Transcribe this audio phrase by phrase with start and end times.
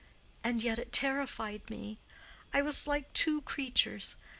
[0.43, 1.99] And yet it terrified me.
[2.53, 4.15] I was like two creatures.